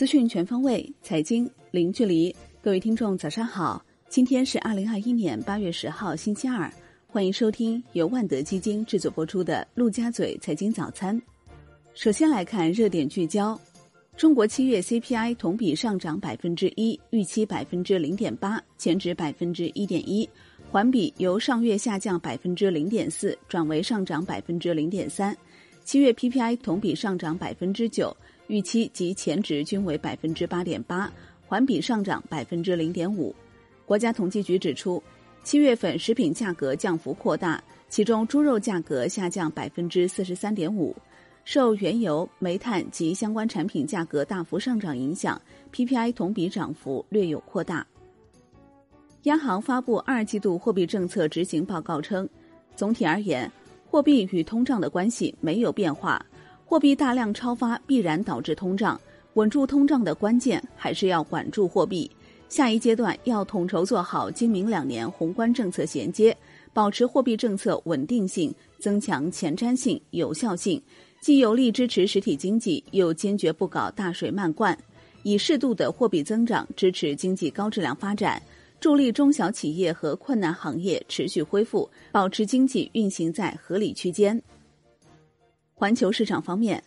[0.00, 2.34] 资讯全方位，财经零距离。
[2.62, 3.84] 各位听众，早上好！
[4.08, 6.72] 今天是二零二一年八月十号，星期二。
[7.06, 11.14] 欢迎收听由万德基金制作播出的《陆家嘴财经早餐》。
[11.92, 13.60] 首先来看热点聚焦：
[14.16, 20.26] 中国七月 CPI 同比上涨百分之一，预期百分之零点八，前值百分之一点一，
[20.70, 25.36] 环比由上月下降百分之零点四转为上涨百分之零点三。
[25.84, 28.16] 七月 PPI 同比上涨百分之九。
[28.50, 31.10] 预期及前值均为百分之八点八，
[31.46, 33.32] 环比上涨百分之零点五。
[33.86, 35.00] 国家统计局指出，
[35.44, 40.94] 七月份食品价格降幅扩大，其中猪肉价格下降百分之四十三点五。
[41.44, 45.40] 受原油、煤炭及相关产品价格大幅上涨影响
[45.72, 47.86] ，PPI 同比涨幅略有扩大。
[49.22, 52.28] 央行发布二季度货币政策执行报告称，
[52.74, 53.50] 总体而言，
[53.86, 56.24] 货币与通胀的关系没有变化。
[56.70, 58.98] 货币大量超发必然导致通胀，
[59.34, 62.08] 稳住通胀的关键还是要管住货币。
[62.48, 66.34] 下一阶段要统筹做好今明两年宏观政策衔接，
[66.72, 70.80] 保持货币政策稳定性，增强前瞻性、有效性，
[71.20, 74.78] 既有力支持实体经济，又坚决不搞大水漫灌，
[75.24, 78.40] 以适度的货币增长支持经济高质量发展，
[78.78, 84.40] 助力中小企业和困难行业持续恢复，保持经济运行在合理区间。
[85.80, 86.82] 环球市场方面，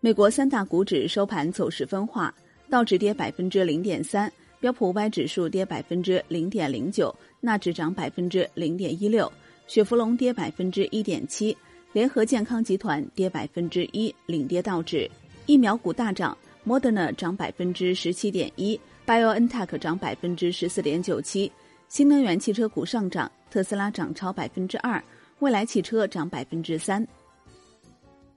[0.00, 2.32] 美国三大股指收盘走势分化，
[2.70, 9.30] 道指跌百分之零点三，标普五百指数跌百分之零点零九，纳指涨百分之零点一六，
[9.66, 11.54] 雪佛龙跌百分之一点七，
[11.92, 15.06] 联合健康集团跌百分之一，领跌道指。
[15.44, 16.34] 疫苗股大涨
[16.66, 21.52] ，Moderna 涨百分之十七点一，BioNTech 涨百分之十四点九七。
[21.88, 25.04] 新能源汽车股上涨，特斯拉涨超百分之二，
[25.40, 27.06] 蔚来汽车涨百分之三。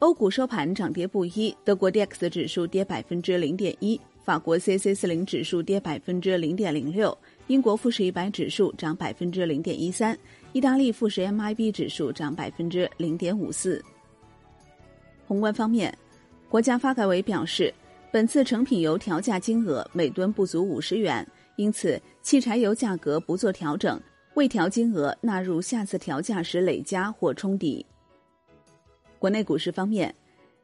[0.00, 10.16] 欧股收盘涨跌不一，德国 D X 指数跌百分之零点一，法国 C C 四零指数跌百分之零点零六，英国富时一百指数涨百分之零点一三，
[10.52, 13.82] 意大利富时 M I B 指数涨百分之零点五四。
[15.26, 15.96] 宏观方面，
[16.50, 17.72] 国家发改委表示，
[18.12, 23.98] 本次成品油调价金额每吨不足五十元，因此汽柴油价格不做调整，
[24.34, 27.84] 未调金额纳入下次调价时累加或冲抵。
[29.18, 30.14] 国内股市方面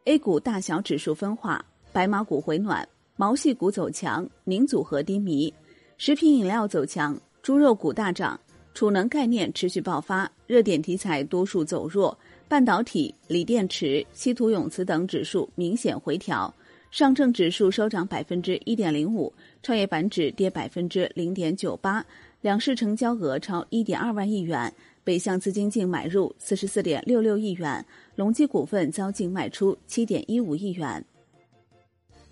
[0.05, 1.61] ，A 股大小指数分化，
[1.93, 2.87] 白马股回暖，
[3.17, 5.53] 毛细股走强，宁组合低迷，
[5.97, 8.39] 食品饮料走强，猪肉股大涨，
[8.75, 16.53] 储能概念持续爆发，热点题材多数走弱，半导体、锂电池、稀土永磁等指数明显回调，
[16.93, 19.33] 上证指数收涨百分之一点零五，
[19.63, 22.05] 创业板指跌百分之零点九八，
[22.43, 24.71] 两市成交额超一点二万亿元。
[25.03, 27.83] 北向资金净买入四十四点六六亿元，
[28.15, 31.03] 隆基股份遭净卖出七点一五亿元。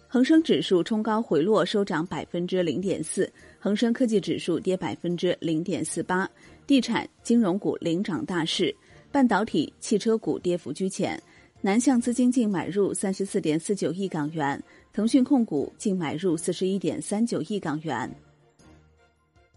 [0.06, 6.28] 恒生指数冲高回落，收涨百分之零点四，恒生科技指数跌百分之零点四八。
[6.66, 8.76] 地产、金融股领涨大势，
[9.10, 11.20] 半导体、汽车股跌幅居前。
[11.62, 14.62] 南向资金净买入三十四点四九亿港元，
[14.94, 18.10] 腾讯控股净买入四十一点三九亿港元。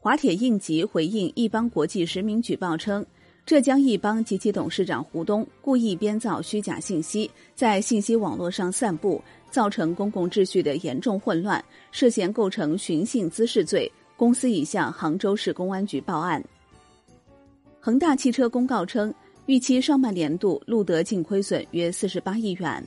[0.02, 3.06] 华铁应急回应易邦国际实名举报称，
[3.46, 13.90] 浙江易邦及其董事长胡东故意编造虚假信息，在信息网络上散布，造成公共秩序的严重混乱，涉嫌构成寻衅滋事罪。
[14.18, 16.44] 公司已向杭州市公安局报案。
[17.80, 19.14] 恒大汽车公告称，
[19.46, 22.82] 预期上半年度录得净亏损约四十八亿元。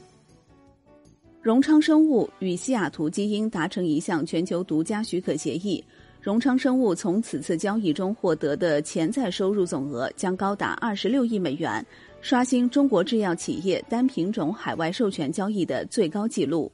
[1.43, 5.84] 荣昌生物与西雅图基因达成一项全球独家许可协议。
[6.21, 11.84] 荣昌生物从此次交易中获得的潜在收入总额将高达二十六亿美元，
[12.21, 16.72] 刷新中国制药企业单品种海外授权交易的最高纪录。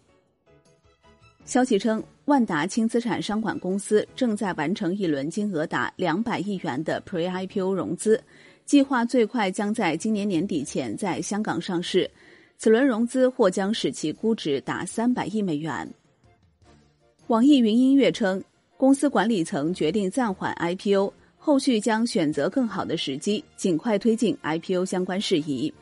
[1.44, 8.19] 消息称，万达轻资产商管公司正在完成一轮金额达两百亿元的 Pre-IPO 融资，
[8.64, 12.10] 计划最快将在今年年底前在香港上市。
[12.58, 15.88] 此轮融资或将使其估值达三百亿美元。
[17.26, 18.42] 网易云音乐称。
[18.74, 25.72] 公司管理层决定暂缓 IPO，后续将选择更好的时机，尽快推进 IPO 相关事宜。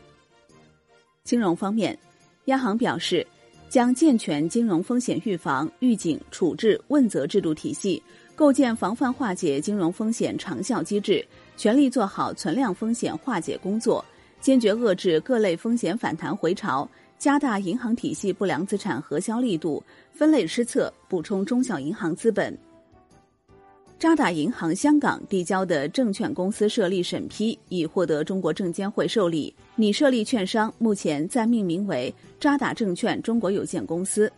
[1.25, 1.99] 金融方面，
[2.45, 3.27] 央行表示
[3.71, 8.03] 将健全金融风险预防、预警、处置、问责制度体系，
[8.41, 11.23] 构建防范化解金融风险长效机制，
[11.59, 14.03] 全力做好存量风险化解工作，
[14.41, 16.89] 坚决遏制各类风险反弹回潮，
[17.19, 22.59] 加大银行体系不良资产核销力度，分类施策，补充中小银行资本。
[23.99, 32.11] 渣打银行香港递交的证券公司设立审批已获得中国证监会受理，拟设立券商目前暂命名为
[32.41, 34.33] 渣打证券中国有限公司。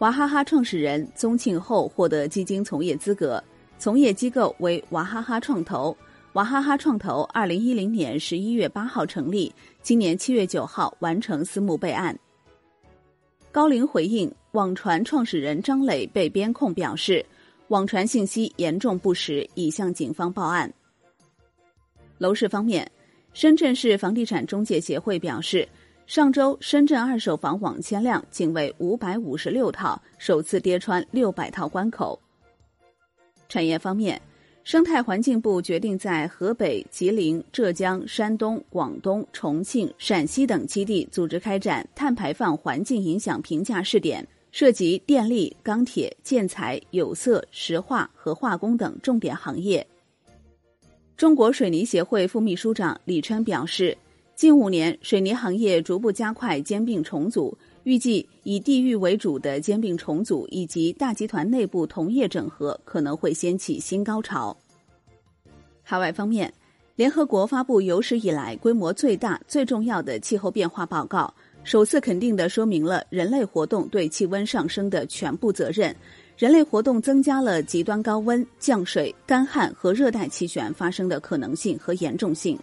[0.00, 3.42] 娃哈哈创始人宗庆后获得基金从业资格，
[3.78, 5.96] 从业机构为娃哈哈创投。
[6.34, 9.50] 娃哈哈创投二零一零年十一月八号成立，
[9.80, 12.14] 今年七月九号完成私募备案。
[13.50, 17.24] 高瓴回应网传创始人张磊被编控表示，
[17.68, 20.70] 网传信息严重不实，已向警方报案。
[22.18, 22.86] 楼市方面，
[23.32, 25.66] 深圳市房地产中介协会表示，
[26.06, 32.18] 上周深圳二手房网签量仅为五百五十六套，首次跌穿六百套关口。
[33.48, 34.20] 产业方面。
[34.62, 49.86] 生态环境部决定在河北、吉林、浙江、山东、广东、重庆、陕西等基地组织开展碳排放环境影响评价试点，涉及电力、钢铁、建材、有色、石化和化工等重点行业。
[51.16, 53.96] 中国水泥协会副秘书长李琛表示，
[54.36, 57.56] 近五年水泥行业逐步加快兼并重组。
[57.84, 64.54] 预计以地域为主的兼并重组以及大集团内部同业整合可能会掀起新高潮。
[65.82, 66.52] 海外方面，
[66.96, 71.32] 联合国发布有史以来规模最大、最重要的气候变化报告，
[71.64, 75.94] 首次肯定地说明了人类活动对气温上升的全部责任。
[76.36, 82.58] 人类活动增加了极端高温、降水、干旱和热带气旋发生的可能性和严重性。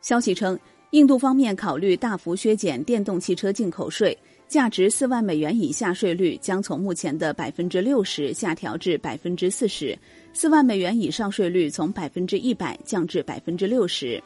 [0.00, 0.58] 消息称。
[0.92, 4.16] 印度方面考虑大幅削减电动汽车进口税，
[4.48, 9.94] 价值四万美元以下税率将从目前的百分之六十下调至百分之四十，
[10.32, 14.18] 四万美元以上税率从百分之一百降至百分之六十。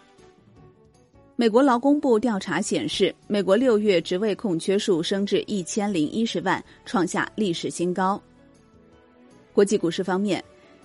[1.34, 8.22] 美国劳工部调查显示，美国六月职位空缺数升至一千零一十万，创下历史新高。
[9.52, 10.42] 国际股市方面，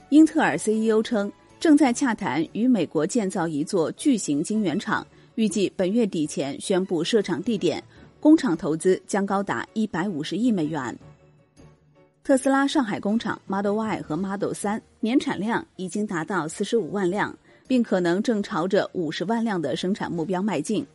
[0.09, 5.05] 英特尔 CEO 称正在洽谈与美国建造一座巨型晶圆厂。
[5.35, 7.83] 预计本月底前宣布设厂地点，
[8.19, 10.97] 工厂投资将高达一百五十亿美元。
[12.23, 17.35] 特斯拉上海工厂 Model Y 和 Model 3年产量已经达到四十五万辆，
[17.67, 20.85] 并可能正朝着五十万辆的生产目标迈进。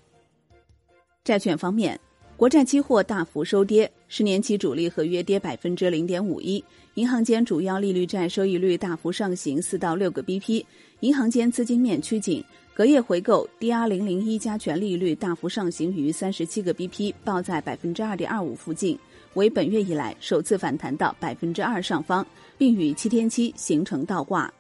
[1.25, 1.99] 债券方面，
[2.37, 6.63] 国债期货大幅收跌，十年期主力合约跌百分之零点五一，
[6.97, 10.63] 银行间主要利率债收益率大幅上行四到六个 BP，
[11.01, 12.45] 银行间资金面趋紧。
[12.75, 18.99] 隔夜回购 DR 零零一加权利率大幅上行于三十七个 BP，报在百分之二点二五附近，
[19.33, 22.27] 为本月以来首次反弹到百分之二上方，
[22.59, 24.53] 并与七天期形成倒挂。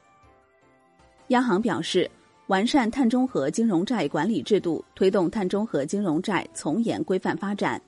[1.28, 2.10] 央行表示，
[2.46, 7.78] 完善碳中和金融债管理制度，推动碳中和金融债从严规范发展。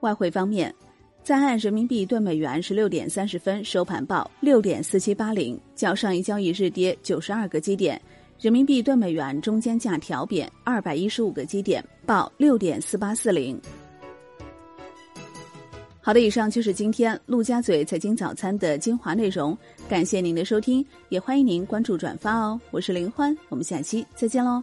[0.00, 0.74] 外汇方面，
[1.22, 8.00] 在岸人民币兑美元十六点三十分收盘报六点四七八零，较上一交易日跌九十二个基点。
[8.40, 13.60] 人民币兑美元中间价调贬二百一十五个基点，报六点四八四零。
[16.00, 19.56] 好的，以上就是今天陆家嘴财经早餐的精华内容，
[19.86, 22.58] 感谢您的收听，也欢迎您关注转发哦。
[22.70, 24.62] 我是林欢，我们下期再见喽。